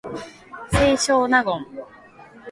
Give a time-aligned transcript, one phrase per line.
[0.71, 1.63] 清少納言